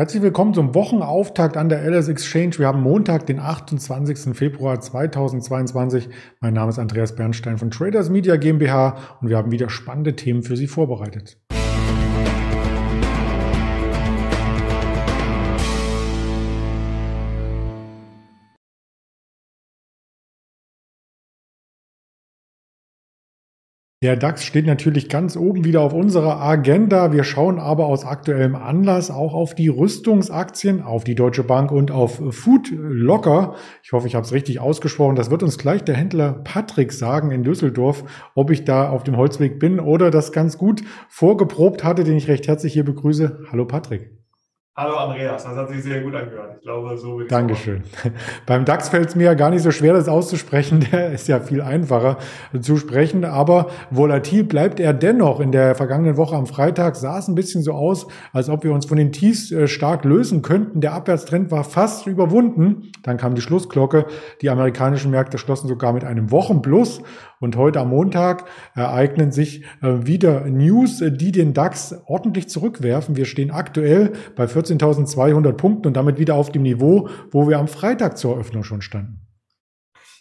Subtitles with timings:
[0.00, 2.56] Herzlich willkommen zum Wochenauftakt an der LS Exchange.
[2.58, 4.32] Wir haben Montag, den 28.
[4.32, 6.08] Februar 2022.
[6.38, 10.44] Mein Name ist Andreas Bernstein von Traders Media GmbH und wir haben wieder spannende Themen
[10.44, 11.40] für Sie vorbereitet.
[24.00, 27.12] Der DAX steht natürlich ganz oben wieder auf unserer Agenda.
[27.12, 31.90] Wir schauen aber aus aktuellem Anlass auch auf die Rüstungsaktien, auf die Deutsche Bank und
[31.90, 33.56] auf Food Locker.
[33.82, 35.16] Ich hoffe, ich habe es richtig ausgesprochen.
[35.16, 38.04] Das wird uns gleich der Händler Patrick sagen in Düsseldorf,
[38.36, 42.28] ob ich da auf dem Holzweg bin oder das ganz gut vorgeprobt hatte, den ich
[42.28, 43.46] recht herzlich hier begrüße.
[43.50, 44.17] Hallo Patrick.
[44.80, 46.52] Hallo Andreas, das hat sich sehr gut angehört.
[46.54, 47.82] Ich glaube, so wird Dankeschön.
[48.46, 50.86] Beim DAX fällt es mir ja gar nicht so schwer, das auszusprechen.
[50.92, 52.18] Der ist ja viel einfacher
[52.60, 53.24] zu sprechen.
[53.24, 55.40] Aber volatil bleibt er dennoch.
[55.40, 58.72] In der vergangenen Woche am Freitag sah es ein bisschen so aus, als ob wir
[58.72, 60.80] uns von den Tiefs äh, stark lösen könnten.
[60.80, 62.92] Der Abwärtstrend war fast überwunden.
[63.02, 64.06] Dann kam die Schlussglocke.
[64.42, 67.02] Die amerikanischen Märkte schlossen sogar mit einem Wochenplus.
[67.40, 73.16] Und heute am Montag ereignen sich äh, wieder News, äh, die den DAX ordentlich zurückwerfen.
[73.16, 77.68] Wir stehen aktuell bei 14.200 Punkten und damit wieder auf dem Niveau, wo wir am
[77.68, 79.20] Freitag zur Eröffnung schon standen.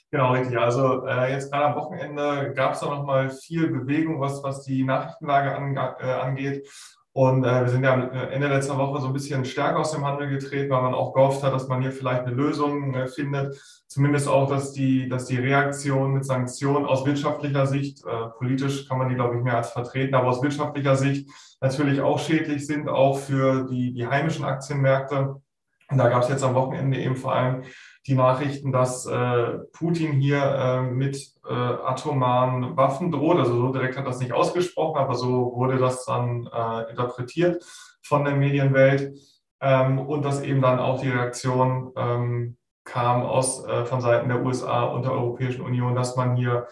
[0.10, 0.58] Genau, richtig.
[0.58, 4.84] Also äh, jetzt gerade am Wochenende gab es da nochmal viel Bewegung, was, was die
[4.84, 6.68] Nachrichtenlage an, äh, angeht.
[7.18, 7.96] Und äh, wir sind ja
[8.30, 11.42] Ende letzter Woche so ein bisschen stärker aus dem Handel getreten, weil man auch gehofft
[11.42, 13.60] hat, dass man hier vielleicht eine Lösung äh, findet.
[13.88, 19.00] Zumindest auch, dass die, dass die Reaktion mit Sanktionen aus wirtschaftlicher Sicht, äh, politisch kann
[19.00, 21.28] man die, glaube ich, mehr als vertreten, aber aus wirtschaftlicher Sicht
[21.60, 25.42] natürlich auch schädlich sind, auch für die, die heimischen Aktienmärkte.
[25.90, 27.64] Und da gab es jetzt am Wochenende eben vor allem
[28.08, 33.38] die Nachrichten, dass äh, Putin hier äh, mit äh, atomaren Waffen droht.
[33.38, 37.64] Also so direkt hat das nicht ausgesprochen, aber so wurde das dann äh, interpretiert
[38.02, 39.14] von der Medienwelt.
[39.60, 44.46] Ähm, und dass eben dann auch die Reaktion ähm, kam aus, äh, von Seiten der
[44.46, 46.68] USA und der Europäischen Union, dass man hier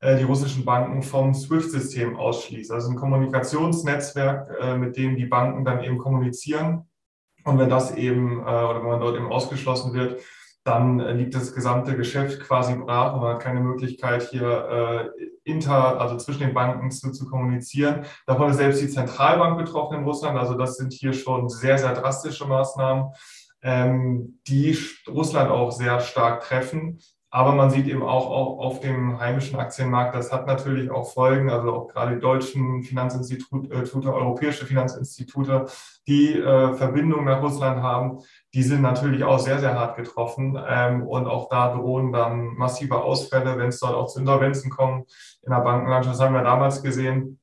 [0.00, 2.72] äh, die russischen Banken vom SWIFT-System ausschließt.
[2.72, 6.88] Also ein Kommunikationsnetzwerk, mit dem die Banken dann eben kommunizieren.
[7.44, 10.20] Und wenn das eben, oder wenn man dort eben ausgeschlossen wird,
[10.70, 15.50] dann äh, liegt das gesamte Geschäft quasi brach und man hat keine Möglichkeit hier äh,
[15.50, 18.04] inter, also zwischen den Banken zu, zu kommunizieren.
[18.26, 20.38] Davon ist selbst die Zentralbank betroffen in Russland.
[20.38, 23.12] Also das sind hier schon sehr, sehr drastische Maßnahmen,
[23.62, 27.00] ähm, die Russland auch sehr stark treffen.
[27.32, 31.48] Aber man sieht eben auch, auch auf dem heimischen Aktienmarkt, das hat natürlich auch Folgen,
[31.48, 35.66] also auch gerade die deutschen Finanzinstitute, äh, europäische Finanzinstitute,
[36.08, 38.18] die äh, Verbindungen nach Russland haben,
[38.52, 40.58] die sind natürlich auch sehr, sehr hart getroffen.
[40.68, 45.10] Ähm, und auch da drohen dann massive Ausfälle, wenn es dort auch zu Insolvenzen kommt
[45.42, 46.16] in der Bankenlandschaft.
[46.16, 47.38] Das haben wir damals gesehen.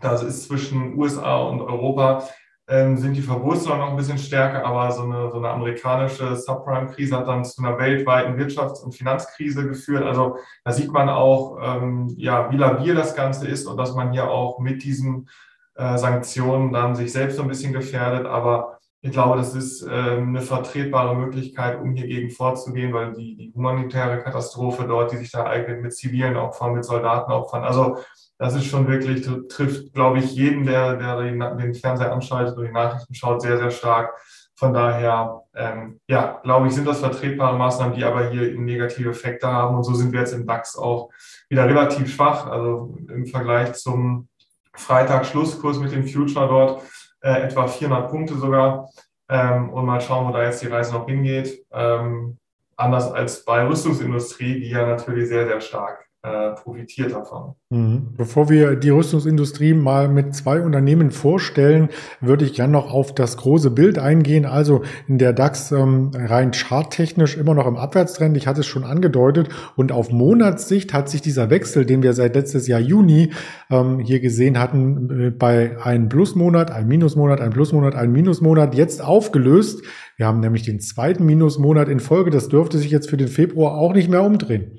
[0.00, 2.24] Das ist zwischen USA und Europa
[2.68, 7.16] ähm, sind die Verwurzelungen noch ein bisschen stärker, aber so eine, so eine amerikanische Subprime-Krise
[7.16, 10.04] hat dann zu einer weltweiten Wirtschafts- und Finanzkrise geführt.
[10.04, 14.12] Also da sieht man auch, ähm, ja, wie labil das Ganze ist und dass man
[14.12, 15.28] hier auch mit diesen
[15.74, 18.26] äh, Sanktionen dann sich selbst so ein bisschen gefährdet.
[18.26, 23.36] Aber ich glaube, das ist äh, eine vertretbare Möglichkeit, um hier gegen vorzugehen, weil die,
[23.36, 27.98] die humanitäre Katastrophe dort, die sich da eignet mit zivilen Opfern, mit Soldatenopfern, also
[28.38, 32.72] das ist schon wirklich, trifft, glaube ich, jeden, der, der den Fernseher anschaltet und die
[32.72, 34.14] Nachrichten schaut, sehr, sehr stark.
[34.56, 39.46] Von daher, ähm, ja, glaube ich, sind das vertretbare Maßnahmen, die aber hier negative Effekte
[39.46, 39.76] haben.
[39.76, 41.10] Und so sind wir jetzt im DAX auch
[41.48, 42.46] wieder relativ schwach.
[42.46, 44.28] Also im Vergleich zum
[44.74, 46.82] Freitag-Schlusskurs mit dem Future dort
[47.22, 48.90] äh, etwa 400 Punkte sogar.
[49.28, 51.64] Ähm, und mal schauen, wo da jetzt die Reise noch hingeht.
[51.72, 52.38] Ähm,
[52.76, 57.54] anders als bei Rüstungsindustrie, die ja natürlich sehr, sehr stark profitiert davon.
[57.70, 58.14] Mhm.
[58.16, 61.88] Bevor wir die Rüstungsindustrie mal mit zwei Unternehmen vorstellen,
[62.20, 64.46] würde ich gerne noch auf das große Bild eingehen.
[64.46, 68.36] Also in der DAX ähm, rein charttechnisch immer noch im Abwärtstrend.
[68.36, 69.48] Ich hatte es schon angedeutet.
[69.74, 73.32] Und auf Monatssicht hat sich dieser Wechsel, den wir seit letztes Jahr Juni
[73.68, 79.02] ähm, hier gesehen hatten, äh, bei einem Plusmonat, einem Minusmonat, einem Plusmonat, einem Minusmonat jetzt
[79.02, 79.82] aufgelöst.
[80.16, 82.30] Wir haben nämlich den zweiten Minusmonat in Folge.
[82.30, 84.78] Das dürfte sich jetzt für den Februar auch nicht mehr umdrehen.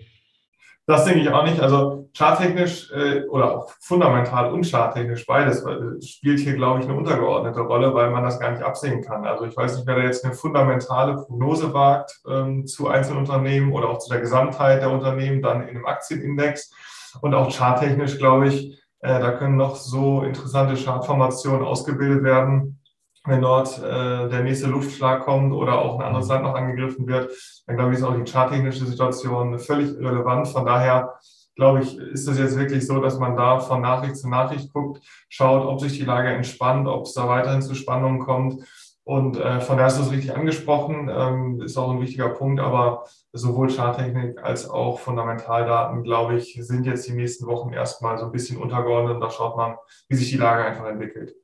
[0.86, 1.62] Das denke ich auch nicht.
[1.62, 6.98] Also charttechnisch äh, oder auch fundamental und charttechnisch beides äh, spielt hier, glaube ich, eine
[6.98, 9.26] untergeordnete Rolle, weil man das gar nicht absehen kann.
[9.26, 13.72] Also ich weiß nicht, wer da jetzt eine fundamentale Prognose wagt ähm, zu einzelnen Unternehmen
[13.72, 16.74] oder auch zu der Gesamtheit der Unternehmen, dann in einem Aktienindex.
[17.22, 22.83] Und auch charttechnisch, glaube ich, äh, da können noch so interessante Chartformationen ausgebildet werden
[23.25, 27.31] wenn dort äh, der nächste Luftschlag kommt oder auch ein anderes Land noch angegriffen wird,
[27.66, 30.48] dann glaube ich, ist auch die charttechnische Situation völlig irrelevant.
[30.50, 31.14] Von daher
[31.56, 35.02] glaube ich, ist es jetzt wirklich so, dass man da von Nachricht zu Nachricht guckt,
[35.30, 38.64] schaut, ob sich die Lage entspannt, ob es da weiterhin zu Spannungen kommt.
[39.06, 43.06] Und äh, von daher ist das richtig angesprochen, ähm, ist auch ein wichtiger Punkt, aber
[43.34, 48.31] sowohl Charttechnik als auch Fundamentaldaten, glaube ich, sind jetzt die nächsten Wochen erstmal so ein
[48.31, 49.22] bisschen untergeordnet.
[49.22, 49.75] Da schaut man,
[50.08, 51.36] wie sich die Lage einfach entwickelt.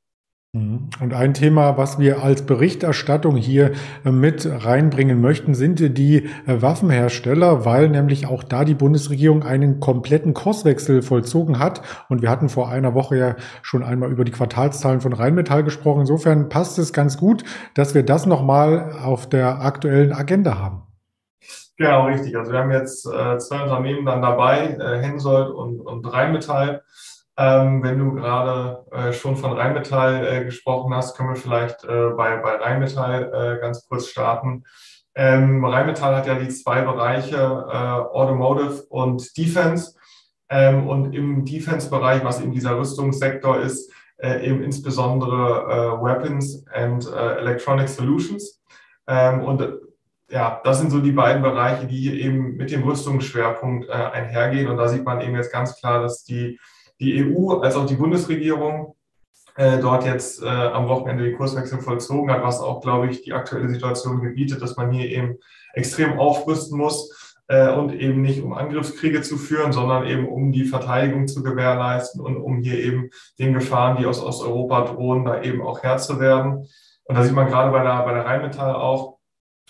[0.51, 0.89] Mhm.
[0.99, 3.73] Und ein Thema, was wir als Berichterstattung hier
[4.03, 9.79] äh, mit reinbringen möchten, sind die äh, Waffenhersteller, weil nämlich auch da die Bundesregierung einen
[9.79, 11.83] kompletten Kurswechsel vollzogen hat.
[12.09, 16.01] Und wir hatten vor einer Woche ja schon einmal über die Quartalszahlen von Rheinmetall gesprochen.
[16.01, 17.43] Insofern passt es ganz gut,
[17.75, 20.81] dass wir das nochmal auf der aktuellen Agenda haben.
[21.77, 22.35] Genau, richtig.
[22.35, 26.81] Also wir haben jetzt äh, zwei Unternehmen dann dabei, Hensoldt und, und Rheinmetall.
[27.39, 32.09] Ähm, wenn du gerade äh, schon von Rheinmetall äh, gesprochen hast, können wir vielleicht äh,
[32.09, 34.65] bei, bei Rheinmetall äh, ganz kurz starten.
[35.15, 39.95] Ähm, Rheinmetall hat ja die zwei Bereiche äh, Automotive und Defense.
[40.49, 47.87] Ähm, und im Defense-Bereich, was eben dieser Rüstungssektor ist, äh, eben insbesondere Weapons and Electronic
[47.87, 48.61] Solutions.
[49.07, 49.63] Ähm, und
[50.29, 54.67] ja, das sind so die beiden Bereiche, die eben mit dem Rüstungsschwerpunkt einhergehen.
[54.67, 56.59] Und da sieht man eben jetzt ganz klar, dass die
[56.99, 58.95] die EU als auch die Bundesregierung
[59.55, 63.33] äh, dort jetzt äh, am Wochenende die Kurswechsel vollzogen hat, was auch, glaube ich, die
[63.33, 65.37] aktuelle Situation gebietet, dass man hier eben
[65.73, 70.65] extrem aufrüsten muss äh, und eben nicht um Angriffskriege zu führen, sondern eben um die
[70.65, 75.61] Verteidigung zu gewährleisten und um hier eben den Gefahren, die aus Osteuropa drohen, da eben
[75.61, 76.67] auch Herr zu werden.
[77.03, 79.18] Und da sieht man gerade bei der, bei der Rheinmetall auch,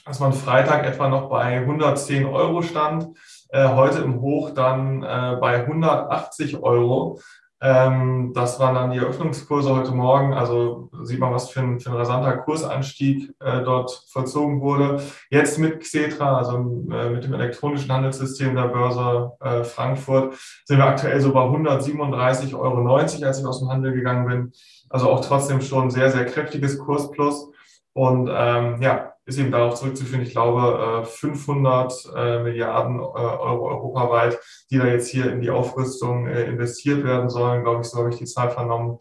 [0.09, 3.09] dass man Freitag etwa noch bei 110 Euro stand
[3.49, 7.19] äh, heute im Hoch dann äh, bei 180 Euro.
[7.61, 10.33] Ähm, das waren dann die Eröffnungskurse heute Morgen.
[10.33, 14.99] Also sieht man, was für ein, für ein rasanter Kursanstieg äh, dort vollzogen wurde.
[15.29, 16.55] Jetzt mit Xetra, also
[16.91, 20.33] äh, mit dem elektronischen Handelssystem der Börse äh, Frankfurt,
[20.65, 24.53] sind wir aktuell so bei 137,90 Euro, als ich aus dem Handel gegangen bin.
[24.89, 27.51] Also auch trotzdem schon sehr, sehr kräftiges Kursplus.
[27.93, 33.69] Und ähm, ja, ist eben darauf zurückzuführen, ich glaube, 500 äh, äh, Milliarden äh, Euro
[33.69, 34.39] europaweit,
[34.71, 38.17] die da jetzt hier in die Aufrüstung investiert werden sollen, glaube ich, so habe ich
[38.17, 38.97] die Zahl vernommen.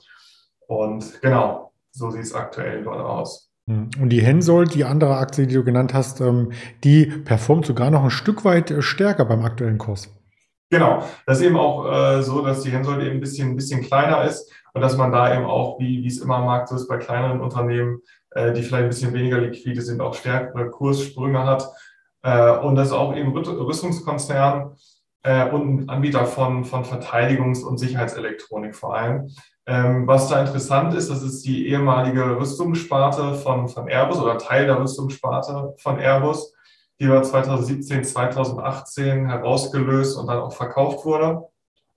[0.66, 3.50] Und genau, so sieht es aktuell dort aus.
[3.66, 3.90] Hm.
[4.00, 6.52] Und die Hensoldt, die andere Aktie, die du genannt hast, ähm,
[6.84, 10.14] die performt sogar noch ein Stück weit stärker beim aktuellen Kurs.
[10.70, 14.24] Genau, das ist eben auch so, dass die Hensoldt eben ein bisschen, ein bisschen kleiner
[14.24, 16.88] ist und dass man da eben auch, wie, wie es immer am Markt so ist,
[16.88, 21.68] bei kleineren Unternehmen äh, die vielleicht ein bisschen weniger liquide sind, auch stärkere Kurssprünge hat.
[22.22, 24.76] Äh, und das ist auch eben Rüstungskonzern
[25.22, 29.30] äh, und Anbieter von, von Verteidigungs- und Sicherheitselektronik vor allem.
[29.66, 34.66] Ähm, was da interessant ist, das ist die ehemalige Rüstungssparte von, von Airbus oder Teil
[34.66, 36.54] der Rüstungssparte von Airbus,
[37.00, 41.44] die war 2017, 2018 herausgelöst und dann auch verkauft wurde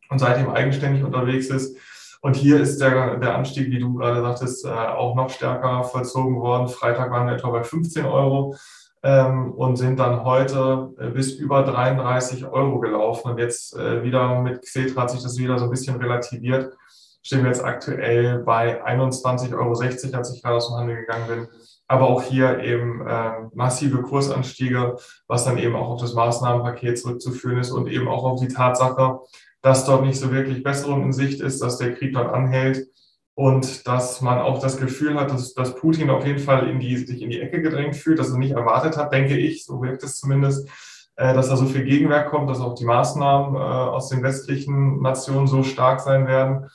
[0.09, 1.77] und seitdem eigenständig unterwegs ist.
[2.21, 6.39] Und hier ist der, der Anstieg, wie du gerade sagtest, äh, auch noch stärker vollzogen
[6.39, 6.67] worden.
[6.67, 8.55] Freitag waren wir etwa bei 15 Euro
[9.01, 13.31] ähm, und sind dann heute äh, bis über 33 Euro gelaufen.
[13.31, 16.77] Und jetzt äh, wieder mit Xetra hat sich das wieder so ein bisschen relativiert.
[17.23, 20.03] Stehen wir jetzt aktuell bei 21,60 Euro, als
[20.33, 21.47] ich gerade aus dem Handel gegangen bin.
[21.91, 24.95] Aber auch hier eben äh, massive Kursanstiege,
[25.27, 29.19] was dann eben auch auf das Maßnahmenpaket zurückzuführen ist und eben auch auf die Tatsache,
[29.61, 32.87] dass dort nicht so wirklich Besserung in Sicht ist, dass der Krieg dort anhält
[33.35, 36.95] und dass man auch das Gefühl hat, dass, dass Putin auf jeden Fall in die,
[36.95, 40.01] sich in die Ecke gedrängt fühlt, dass er nicht erwartet hat, denke ich, so wirkt
[40.03, 40.69] es zumindest,
[41.17, 45.01] äh, dass da so viel Gegenwehr kommt, dass auch die Maßnahmen äh, aus den westlichen
[45.01, 46.69] Nationen so stark sein werden.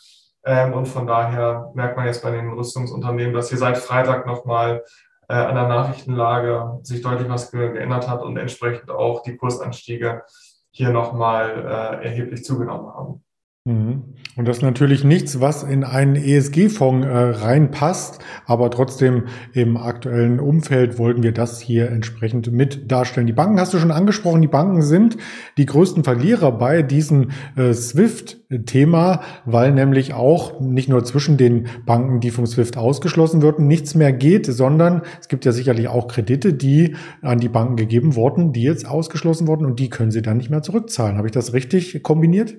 [0.46, 4.84] Ähm, und von daher merkt man jetzt bei den Rüstungsunternehmen, dass hier seit Freitag nochmal
[5.28, 10.24] äh, an der Nachrichtenlage sich deutlich was geändert hat und entsprechend auch die Kursanstiege
[10.70, 11.64] hier nochmal
[12.00, 13.25] äh, erheblich zugenommen haben.
[13.66, 14.04] Mhm.
[14.36, 20.38] Und das ist natürlich nichts, was in einen ESG-Fonds äh, reinpasst, aber trotzdem im aktuellen
[20.38, 23.26] Umfeld wollten wir das hier entsprechend mit darstellen.
[23.26, 25.16] Die Banken hast du schon angesprochen, die Banken sind
[25.56, 32.20] die größten Verlierer bei diesem äh, SWIFT-Thema, weil nämlich auch nicht nur zwischen den Banken,
[32.20, 36.52] die vom SWIFT ausgeschlossen würden, nichts mehr geht, sondern es gibt ja sicherlich auch Kredite,
[36.52, 40.36] die an die Banken gegeben wurden, die jetzt ausgeschlossen wurden und die können sie dann
[40.36, 41.16] nicht mehr zurückzahlen.
[41.16, 42.54] Habe ich das richtig kombiniert?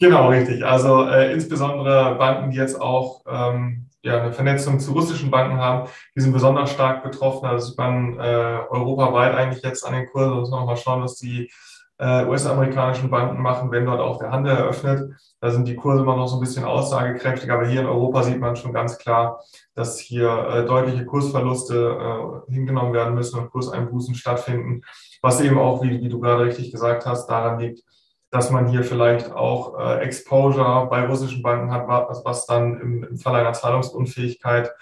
[0.00, 0.64] Genau, richtig.
[0.64, 5.90] Also äh, insbesondere Banken, die jetzt auch ähm, ja, eine Vernetzung zu russischen Banken haben,
[6.16, 7.46] die sind besonders stark betroffen.
[7.46, 10.40] Also sieht man äh, europaweit eigentlich jetzt an den Kursen.
[10.40, 11.50] Muss man mal schauen, was die
[11.98, 15.12] äh, US-amerikanischen Banken machen, wenn dort auch der Handel eröffnet.
[15.38, 18.40] Da sind die Kurse immer noch so ein bisschen aussagekräftig, aber hier in Europa sieht
[18.40, 19.42] man schon ganz klar,
[19.74, 24.80] dass hier äh, deutliche Kursverluste äh, hingenommen werden müssen und Kurseinbußen stattfinden,
[25.20, 27.82] was eben auch, wie, wie du gerade richtig gesagt hast, daran liegt,
[28.30, 33.04] dass man hier vielleicht auch äh, Exposure bei russischen Banken hat, was, was dann im,
[33.04, 34.72] im Fall einer Zahlungsunfähigkeit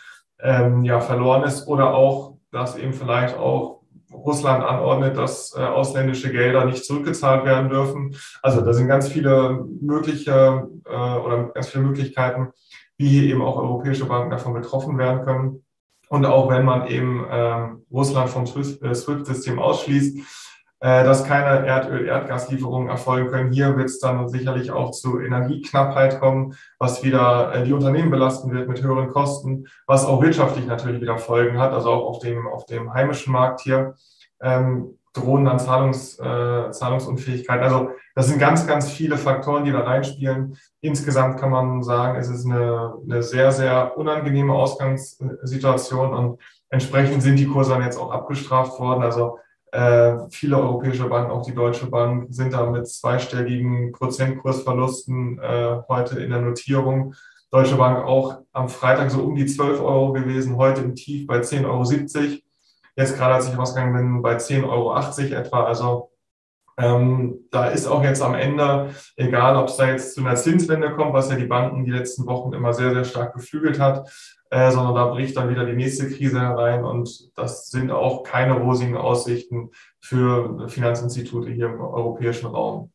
[0.40, 3.78] ähm, ja, verloren ist oder auch, dass eben vielleicht auch
[4.12, 8.14] Russland anordnet, dass äh, ausländische Gelder nicht zurückgezahlt werden dürfen.
[8.42, 12.48] Also da sind ganz viele mögliche äh, oder ganz viele Möglichkeiten,
[12.96, 15.64] wie eben auch europäische Banken davon betroffen werden können.
[16.08, 20.22] Und auch wenn man eben ähm, Russland vom äh, SWIFT-System ausschließt, äh,
[20.80, 23.52] dass keine Erdöl, Erdgaslieferungen erfolgen können.
[23.52, 28.52] Hier wird es dann sicherlich auch zu Energieknappheit kommen, was wieder äh, die Unternehmen belasten
[28.52, 32.46] wird mit höheren Kosten, was auch wirtschaftlich natürlich wieder Folgen hat, also auch auf dem,
[32.46, 33.94] auf dem heimischen Markt hier.
[34.40, 37.60] Ähm, drohen dann Zahlungs, äh, Zahlungsunfähigkeit.
[37.60, 40.56] Also das sind ganz, ganz viele Faktoren, die da reinspielen.
[40.80, 47.36] Insgesamt kann man sagen, es ist eine, eine sehr, sehr unangenehme Ausgangssituation und entsprechend sind
[47.36, 49.02] die Kurse dann jetzt auch abgestraft worden.
[49.02, 49.38] Also
[49.72, 56.20] äh, viele europäische Banken, auch die Deutsche Bank, sind da mit zweistelligen Prozentkursverlusten äh, heute
[56.20, 57.14] in der Notierung.
[57.50, 61.40] Deutsche Bank auch am Freitag so um die 12 Euro gewesen, heute im Tief bei
[61.40, 62.38] 10,70 Euro.
[62.96, 64.96] Jetzt gerade, als ich rausgegangen bin, bei 10,80 Euro
[65.34, 65.64] etwa.
[65.64, 66.10] Also
[66.78, 70.92] ähm, da ist auch jetzt am Ende, egal ob es da jetzt zu einer Zinswende
[70.92, 74.08] kommt, was ja die Banken die letzten Wochen immer sehr, sehr stark geflügelt hat,
[74.50, 78.54] äh, sondern da bricht dann wieder die nächste Krise herein und das sind auch keine
[78.54, 79.70] rosigen Aussichten
[80.00, 82.92] für Finanzinstitute hier im europäischen Raum.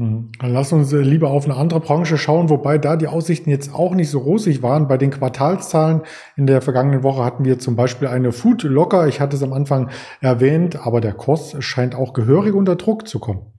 [0.00, 0.32] Hm.
[0.40, 3.74] Dann lass uns äh, lieber auf eine andere Branche schauen, wobei da die Aussichten jetzt
[3.74, 4.88] auch nicht so rosig waren.
[4.88, 6.00] Bei den Quartalszahlen
[6.36, 9.08] in der vergangenen Woche hatten wir zum Beispiel eine Food Locker.
[9.08, 9.90] Ich hatte es am Anfang
[10.22, 13.52] erwähnt, aber der Kurs scheint auch gehörig unter Druck zu kommen.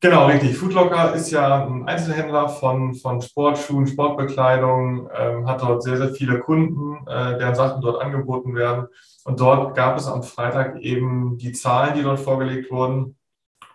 [0.00, 0.56] Genau, richtig.
[0.56, 6.40] Foodlocker ist ja ein Einzelhändler von, von Sportschuhen, Sportbekleidung, ähm, hat dort sehr, sehr viele
[6.40, 8.88] Kunden, äh, deren Sachen dort angeboten werden.
[9.24, 13.16] Und dort gab es am Freitag eben die Zahlen, die dort vorgelegt wurden.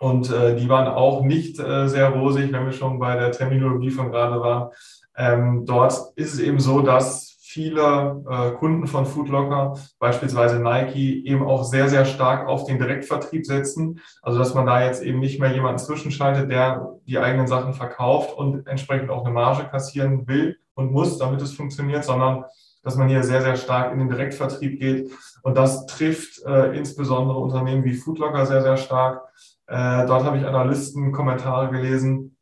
[0.00, 3.90] Und äh, die waren auch nicht äh, sehr rosig, wenn wir schon bei der Terminologie
[3.90, 4.70] von gerade waren.
[5.14, 11.46] Ähm, dort ist es eben so, dass viele äh, Kunden von Foodlocker, beispielsweise Nike, eben
[11.46, 14.00] auch sehr, sehr stark auf den Direktvertrieb setzen.
[14.22, 18.34] Also dass man da jetzt eben nicht mehr jemanden zwischenschaltet, der die eigenen Sachen verkauft
[18.34, 22.44] und entsprechend auch eine Marge kassieren will und muss, damit es funktioniert, sondern
[22.82, 25.10] dass man hier sehr, sehr stark in den Direktvertrieb geht.
[25.42, 29.22] Und das trifft äh, insbesondere Unternehmen wie Foodlocker sehr, sehr stark.
[29.66, 32.36] Äh, dort habe ich Analysten Kommentare gelesen,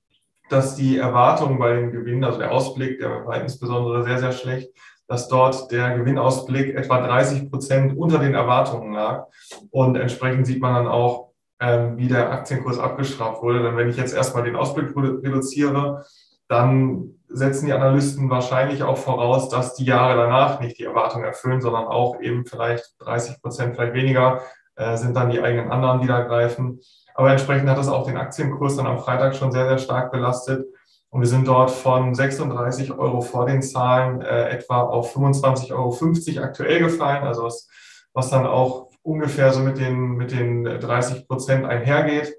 [0.48, 4.70] dass die Erwartungen bei den Gewinnen, also der Ausblick, der war insbesondere sehr, sehr schlecht,
[5.06, 9.26] dass dort der Gewinnausblick etwa 30 Prozent unter den Erwartungen lag.
[9.70, 11.28] Und entsprechend sieht man dann auch,
[11.60, 13.62] ähm, wie der Aktienkurs abgestraft wurde.
[13.62, 16.04] Denn wenn ich jetzt erstmal den Ausblick reduziere,
[16.48, 21.60] dann setzen die Analysten wahrscheinlich auch voraus, dass die Jahre danach nicht die Erwartungen erfüllen,
[21.60, 24.40] sondern auch eben vielleicht 30 Prozent, vielleicht weniger
[24.76, 26.80] äh, sind dann die eigenen anderen, die da greifen.
[27.14, 30.66] Aber entsprechend hat das auch den Aktienkurs dann am Freitag schon sehr, sehr stark belastet.
[31.10, 36.44] Und wir sind dort von 36 Euro vor den Zahlen äh, etwa auf 25,50 Euro
[36.44, 37.68] aktuell gefallen, also was,
[38.12, 42.34] was dann auch ungefähr so mit den, mit den 30 Prozent einhergeht,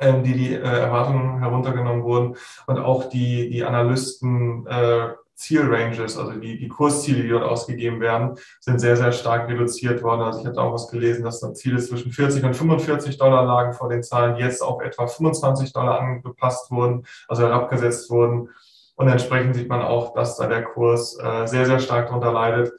[0.00, 2.36] ähm, die die äh, Erwartungen heruntergenommen wurden.
[2.66, 8.36] Und auch die, die Analysten äh, Zielranges, also die, die Kursziele, die dort ausgegeben werden,
[8.58, 10.22] sind sehr, sehr stark reduziert worden.
[10.22, 13.72] Also ich hatte auch was gelesen, dass da Ziele zwischen 40 und 45 Dollar lagen
[13.72, 18.48] vor den Zahlen, jetzt auf etwa 25 Dollar angepasst wurden, also herabgesetzt wurden.
[18.96, 22.72] Und entsprechend sieht man auch, dass da der Kurs äh, sehr, sehr stark darunter leidet.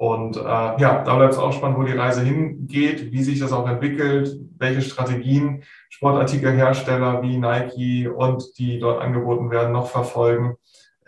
[0.00, 3.52] Und äh, ja, da bleibt es auch spannend, wo die Reise hingeht, wie sich das
[3.52, 10.56] auch entwickelt, welche Strategien Sportartikelhersteller wie Nike und die dort angeboten werden, noch verfolgen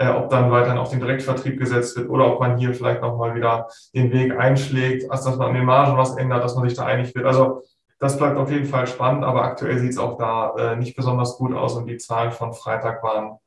[0.02, 3.34] äh, ob dann weiterhin auf den Direktvertrieb gesetzt wird oder ob man hier vielleicht nochmal
[3.34, 6.76] wieder den Weg einschlägt, als dass man an den Margen was ändert, dass man sich
[6.76, 7.26] da einig wird.
[7.26, 7.62] Also
[7.98, 11.36] das bleibt auf jeden Fall spannend, aber aktuell sieht es auch da äh, nicht besonders
[11.36, 13.38] gut aus und die Zahlen von Freitag waren,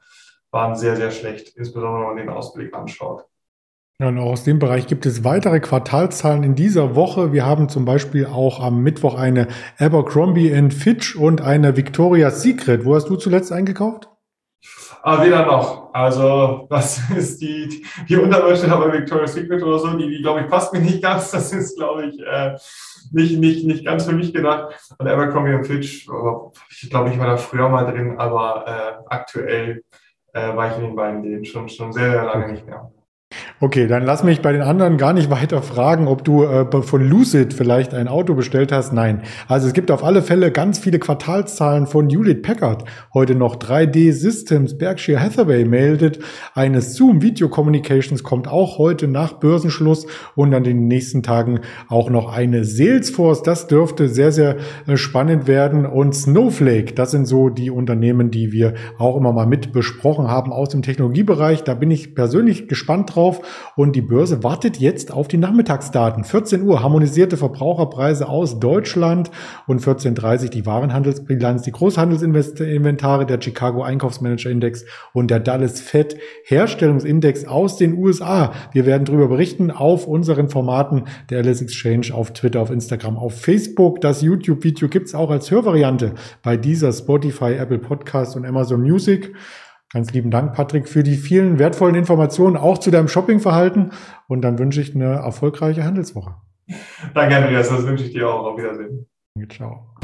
[0.52, 3.26] waren sehr, sehr schlecht, insbesondere wenn man den Ausblick anschaut.
[4.02, 7.32] Ja, und auch aus dem Bereich gibt es weitere Quartalzahlen in dieser Woche.
[7.32, 9.48] Wir haben zum Beispiel auch am Mittwoch eine
[9.80, 12.84] Abercrombie Fitch und eine Victoria's Secret.
[12.84, 14.10] Wo hast du zuletzt eingekauft?
[15.02, 15.94] Aber weder noch.
[15.94, 20.48] Also, das ist die, die Unterwäsche bei Victoria's Secret oder so, die, die glaube ich,
[20.48, 21.32] passt mir nicht ganz.
[21.32, 22.58] Das ist, glaube ich, äh,
[23.14, 24.76] nicht, nicht, nicht ganz für mich gedacht.
[24.98, 26.10] Und Abercrombie Fitch,
[26.70, 29.84] ich glaube, ich war da früher mal drin, aber äh, aktuell
[30.34, 32.92] äh, war ich in den beiden Läden schon, schon sehr, sehr lange nicht mehr.
[33.62, 37.08] Okay, dann lass mich bei den anderen gar nicht weiter fragen, ob du äh, von
[37.08, 38.94] Lucid vielleicht ein Auto bestellt hast.
[38.94, 39.22] Nein.
[39.48, 42.84] Also es gibt auf alle Fälle ganz viele Quartalszahlen von Hewlett Packard.
[43.14, 46.20] Heute noch 3D Systems, Berkshire Hathaway meldet,
[46.54, 50.06] eine Zoom Video Communications kommt auch heute nach Börsenschluss
[50.36, 53.42] und dann in den nächsten Tagen auch noch eine Salesforce.
[53.42, 55.86] Das dürfte sehr, sehr äh, spannend werden.
[55.86, 60.52] Und Snowflake, das sind so die Unternehmen, die wir auch immer mal mit besprochen haben
[60.52, 61.64] aus dem Technologiebereich.
[61.64, 63.36] Da bin ich persönlich gespannt drauf.
[63.36, 63.42] auf
[63.76, 66.24] und die Börse wartet jetzt auf die Nachmittagsdaten.
[66.24, 69.32] 14 Uhr harmonisierte Verbraucherpreise aus Deutschland
[69.68, 77.46] und 14.30 die Warenhandelsbilanz, die Großhandelsinventare, der Chicago Einkaufsmanager Index und der Dallas Fed Herstellungsindex
[77.46, 78.54] aus den USA.
[78.72, 83.40] Wir werden darüber berichten auf unseren Formaten der LS Exchange, auf Twitter, auf Instagram, auf
[83.40, 84.02] Facebook.
[84.02, 89.34] Das YouTube-Video gibt's auch als Hörvariante bei dieser Spotify, Apple Podcast und Amazon Music.
[89.96, 93.94] Ganz lieben Dank, Patrick, für die vielen wertvollen Informationen auch zu deinem Shoppingverhalten.
[94.28, 96.36] Und dann wünsche ich eine erfolgreiche Handelswoche.
[97.14, 97.70] Danke, Andreas.
[97.70, 98.46] Das wünsche ich dir auch.
[98.46, 99.08] Auf Wiedersehen.
[99.50, 99.96] Ciao.